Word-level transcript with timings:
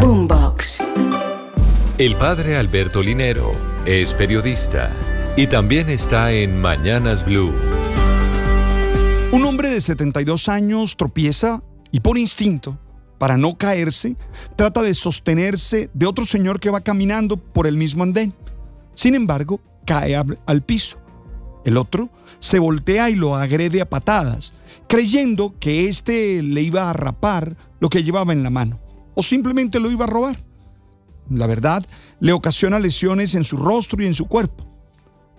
Boombox. 0.00 0.78
El 1.98 2.16
padre 2.16 2.56
Alberto 2.56 3.02
Linero 3.02 3.52
es 3.84 4.14
periodista 4.14 4.90
y 5.36 5.46
también 5.46 5.90
está 5.90 6.32
en 6.32 6.58
Mañanas 6.58 7.22
Blue. 7.26 7.52
Un 9.32 9.44
hombre 9.44 9.68
de 9.68 9.80
72 9.82 10.48
años 10.48 10.96
tropieza 10.96 11.62
y 11.92 12.00
por 12.00 12.16
instinto, 12.16 12.78
para 13.18 13.36
no 13.36 13.58
caerse, 13.58 14.16
trata 14.56 14.80
de 14.80 14.94
sostenerse 14.94 15.90
de 15.92 16.06
otro 16.06 16.24
señor 16.24 16.60
que 16.60 16.70
va 16.70 16.80
caminando 16.80 17.36
por 17.36 17.66
el 17.66 17.76
mismo 17.76 18.02
andén. 18.02 18.32
Sin 18.94 19.14
embargo, 19.14 19.60
cae 19.84 20.16
al, 20.16 20.62
piso. 20.62 20.98
El 21.66 21.76
otro 21.76 22.08
se 22.38 22.58
voltea 22.58 23.10
y 23.10 23.16
lo 23.16 23.36
agrede 23.36 23.82
a 23.82 23.90
patadas, 23.90 24.54
creyendo 24.88 25.54
que 25.60 25.88
éste 25.88 26.42
le 26.42 26.62
iba 26.62 26.88
a 26.88 26.94
rapar 26.94 27.54
lo 27.80 27.90
que 27.90 28.02
llevaba 28.02 28.32
en 28.32 28.42
la 28.42 28.50
mano, 28.50 28.80
o 29.14 29.22
simplemente 29.22 29.80
lo 29.80 29.90
iba 29.90 30.04
a 30.04 30.08
robar. 30.08 30.36
La 31.30 31.46
verdad, 31.46 31.84
le 32.18 32.32
ocasiona 32.32 32.78
lesiones 32.78 33.34
en 33.34 33.44
su 33.44 33.56
rostro 33.56 34.02
y 34.02 34.06
en 34.06 34.14
su 34.14 34.26
cuerpo. 34.26 34.66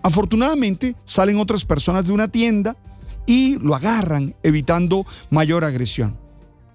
Afortunadamente, 0.02 0.96
salen 1.04 1.38
otras 1.38 1.64
personas 1.64 2.06
de 2.06 2.12
una 2.12 2.28
tienda 2.28 2.76
y 3.26 3.58
lo 3.58 3.74
agarran, 3.74 4.34
evitando 4.42 5.06
mayor 5.30 5.64
agresión. 5.64 6.18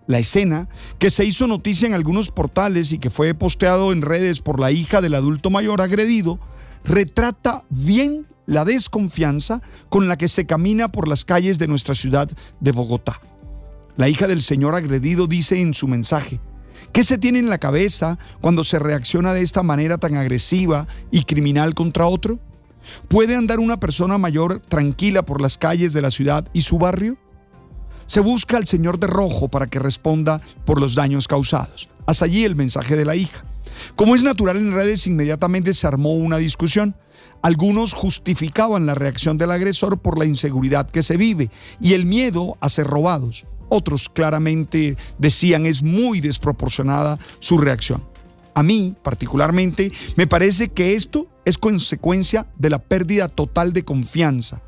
La 0.08 0.20
escena, 0.20 0.70
que 1.00 1.10
se 1.10 1.26
hizo 1.26 1.48
noticia 1.48 1.88
en 1.88 1.94
algunos 1.94 2.32
portales 2.32 2.94
y 2.94 3.00
que 3.00 3.10
fue 3.10 3.34
posteado 3.34 3.92
en 3.92 4.02
redes 4.02 4.40
por 4.40 4.60
la 4.60 4.72
hija 4.72 5.02
del 5.02 5.16
adulto 5.16 5.50
mayor 5.50 5.82
agredido, 5.82 6.40
retrata 6.86 7.66
bien 7.70 8.26
la 8.46 8.64
desconfianza 8.64 9.62
con 9.90 10.08
la 10.08 10.18
que 10.18 10.30
se 10.30 10.46
camina 10.46 10.90
por 10.90 11.10
las 11.10 11.26
calles 11.26 11.60
de 11.60 11.68
nuestra 11.68 11.94
ciudad 11.94 12.30
de 12.62 12.72
Bogotá. 12.72 13.22
La 13.98 14.08
hija 14.08 14.28
del 14.28 14.42
señor 14.42 14.76
agredido 14.76 15.28
dice 15.28 15.60
en 15.60 15.74
su 15.74 15.88
mensaje, 15.90 16.40
¿qué 16.92 17.04
se 17.04 17.18
tiene 17.18 17.40
en 17.40 17.50
la 17.50 17.58
cabeza 17.58 18.18
cuando 18.42 18.64
se 18.64 18.80
reacciona 18.80 19.34
de 19.34 19.42
esta 19.42 19.64
manera 19.64 19.98
tan 19.98 20.16
agresiva 20.16 20.88
y 21.12 21.24
criminal 21.24 21.74
contra 21.74 22.08
otro? 22.08 22.40
¿Puede 23.08 23.36
andar 23.36 23.60
una 23.60 23.80
persona 23.80 24.18
mayor 24.18 24.60
tranquila 24.60 25.24
por 25.24 25.42
las 25.42 25.58
calles 25.58 25.94
de 25.94 26.02
la 26.02 26.12
ciudad 26.12 26.48
y 26.54 26.62
su 26.62 26.78
barrio? 26.78 27.18
Se 28.06 28.22
busca 28.22 28.58
al 28.58 28.68
señor 28.68 29.00
de 29.00 29.08
rojo 29.08 29.50
para 29.50 29.68
que 29.68 29.80
responda 29.80 30.42
por 30.66 30.80
los 30.80 30.96
daños 30.96 31.28
causados. 31.28 31.90
Hasta 32.06 32.26
allí 32.26 32.46
el 32.46 32.56
mensaje 32.56 32.96
de 32.96 33.06
la 33.06 33.16
hija. 33.16 33.44
Como 33.96 34.16
es 34.16 34.24
natural 34.24 34.58
en 34.58 34.74
redes, 34.74 35.08
inmediatamente 35.08 35.74
se 35.74 35.88
armó 35.88 36.14
una 36.14 36.38
discusión. 36.38 36.96
Algunos 37.42 37.94
justificaban 37.94 38.86
la 38.86 38.96
reacción 38.96 39.38
del 39.38 39.52
agresor 39.52 40.00
por 40.00 40.18
la 40.18 40.26
inseguridad 40.26 40.90
que 40.90 41.04
se 41.04 41.18
vive 41.18 41.52
y 41.82 41.94
el 41.94 42.06
miedo 42.06 42.58
a 42.62 42.70
ser 42.70 42.88
robados. 42.88 43.46
Otros 43.70 44.10
claramente 44.10 44.96
decían 45.18 45.66
es 45.66 45.84
muy 45.84 46.22
desproporcionada 46.22 47.20
su 47.40 47.58
reacción. 47.58 48.04
A 48.54 48.64
mí, 48.64 48.96
particularmente, 49.04 49.92
me 50.16 50.26
parece 50.26 50.70
que 50.70 50.96
esto 50.96 51.28
es 51.46 51.58
consecuencia 51.58 52.48
de 52.58 52.72
la 52.72 52.80
pérdida 52.80 53.28
total 53.28 53.72
de 53.72 53.84
confianza. 53.84 54.62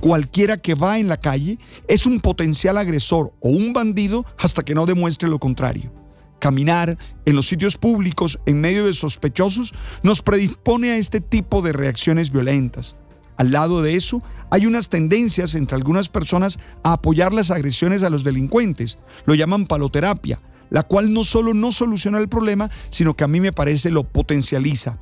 Cualquiera 0.00 0.56
que 0.56 0.74
va 0.74 0.98
en 0.98 1.08
la 1.08 1.16
calle 1.16 1.58
es 1.88 2.06
un 2.06 2.20
potencial 2.20 2.78
agresor 2.78 3.32
o 3.40 3.48
un 3.48 3.72
bandido 3.72 4.24
hasta 4.38 4.62
que 4.62 4.74
no 4.74 4.86
demuestre 4.86 5.28
lo 5.28 5.40
contrario. 5.40 5.92
Caminar 6.38 6.98
en 7.24 7.36
los 7.36 7.46
sitios 7.46 7.76
públicos 7.76 8.38
en 8.46 8.60
medio 8.60 8.86
de 8.86 8.94
sospechosos 8.94 9.72
nos 10.02 10.22
predispone 10.22 10.90
a 10.90 10.96
este 10.96 11.20
tipo 11.20 11.62
de 11.62 11.72
reacciones 11.72 12.30
violentas. 12.30 12.96
Al 13.36 13.52
lado 13.52 13.82
de 13.82 13.96
eso, 13.96 14.22
hay 14.50 14.66
unas 14.66 14.88
tendencias 14.88 15.54
entre 15.54 15.76
algunas 15.76 16.08
personas 16.08 16.58
a 16.82 16.92
apoyar 16.92 17.32
las 17.32 17.50
agresiones 17.50 18.02
a 18.02 18.10
los 18.10 18.24
delincuentes. 18.24 18.98
Lo 19.24 19.34
llaman 19.34 19.66
paloterapia, 19.66 20.40
la 20.70 20.82
cual 20.82 21.12
no 21.12 21.24
solo 21.24 21.54
no 21.54 21.72
soluciona 21.72 22.18
el 22.18 22.28
problema, 22.28 22.70
sino 22.90 23.14
que 23.14 23.24
a 23.24 23.28
mí 23.28 23.40
me 23.40 23.52
parece 23.52 23.90
lo 23.90 24.04
potencializa. 24.04 24.98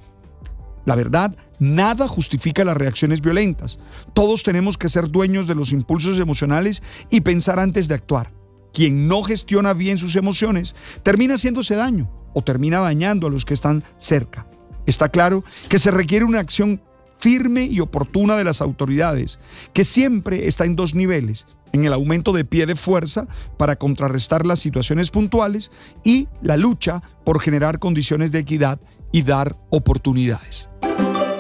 La 0.85 0.95
verdad, 0.95 1.37
nada 1.59 2.09
justifica 2.09 2.65
las 2.65 2.77
reacciones 2.77 3.21
violentas. 3.21 3.79
Todos 4.15 4.43
tenemos 4.43 4.79
que 4.79 4.89
ser 4.89 5.09
dueños 5.09 5.47
de 5.47 5.55
los 5.55 5.73
impulsos 5.73 6.19
emocionales 6.19 6.83
y 7.11 7.21
pensar 7.21 7.59
antes 7.59 7.87
de 7.89 7.95
actuar. 7.95 8.33
Quien 8.73 9.09
no 9.09 9.23
gestiona 9.23 9.75
bien 9.75 9.99
sus 9.99 10.17
emociones 10.17 10.75
termina 11.03 11.35
haciéndose 11.35 11.75
daño 11.75 12.11
o 12.35 12.43
termina 12.43 12.79
dañando 12.81 13.27
a 13.27 13.31
los 13.31 13.45
que 13.45 13.55
están 13.55 13.85
cerca. 13.99 14.47
Está 14.87 15.09
claro 15.09 15.45
que 15.69 15.79
se 15.79 15.91
requiere 15.91 16.25
una 16.25 16.41
acción 16.41 16.83
firme 17.21 17.65
y 17.65 17.81
oportuna 17.81 18.37
de 18.37 18.45
las 18.45 18.61
autoridades, 18.61 19.39
que 19.73 19.85
siempre 19.85 20.49
está 20.49 20.65
en 20.65 20.75
dos 20.75 20.95
niveles, 20.95 21.47
en 21.73 21.85
el 21.85 21.93
aumento 21.93 22.33
de 22.33 22.45
pie 22.45 22.67
de 22.67 22.75
fuerza 22.75 23.29
para 23.57 23.77
contrarrestar 23.77 24.47
las 24.47 24.61
situaciones 24.61 25.11
puntuales 25.11 25.71
y 26.03 26.29
la 26.43 26.57
lucha 26.57 27.03
por 27.25 27.41
generar 27.41 27.79
condiciones 27.79 28.33
de 28.33 28.41
equidad 28.41 28.81
y 29.13 29.23
dar 29.23 29.57
oportunidades. 29.71 30.69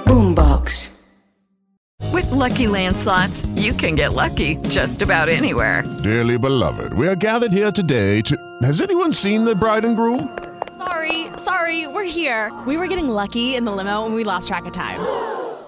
Boombox. 0.07 0.91
With 2.13 2.31
Lucky 2.33 2.67
Land 2.67 2.97
slots, 2.97 3.47
you 3.55 3.73
can 3.73 3.95
get 3.95 4.15
lucky 4.15 4.57
just 4.69 5.03
about 5.03 5.29
anywhere. 5.29 5.85
Dearly 6.03 6.39
beloved, 6.39 6.93
we 6.95 7.07
are 7.07 7.15
gathered 7.15 7.53
here 7.53 7.71
today 7.71 8.21
to. 8.23 8.37
Has 8.63 8.81
anyone 8.81 9.13
seen 9.13 9.45
the 9.45 9.55
bride 9.55 9.85
and 9.85 9.97
groom? 9.97 10.37
Sorry, 10.77 11.29
sorry, 11.37 11.87
we're 11.87 12.05
here. 12.09 12.51
We 12.67 12.77
were 12.77 12.89
getting 12.89 13.09
lucky 13.09 13.55
in 13.55 13.65
the 13.65 13.73
limo 13.73 14.07
and 14.07 14.15
we 14.15 14.25
lost 14.25 14.49
track 14.49 14.65
of 14.65 14.73
time. 14.73 14.99